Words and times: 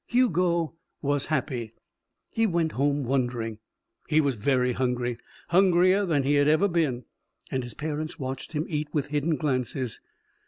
Hugo 0.07 0.73
was 1.03 1.27
happy. 1.27 1.75
He 2.31 2.47
went 2.47 2.71
home 2.71 3.03
wondering. 3.03 3.59
He 4.07 4.19
was 4.19 4.33
very 4.33 4.71
hungry 4.73 5.19
hungrier 5.49 6.07
than 6.07 6.23
he 6.23 6.33
had 6.33 6.47
ever 6.47 6.67
been 6.67 7.03
and 7.51 7.61
his 7.61 7.75
parents 7.75 8.17
watched 8.17 8.53
him 8.53 8.65
eat 8.67 8.87
with 8.95 9.09
hidden 9.09 9.35
glances. 9.35 10.01